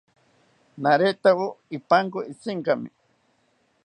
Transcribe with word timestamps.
Naretawo 0.81 1.45
ipanko 1.77 2.19
itzinkami 2.31 2.89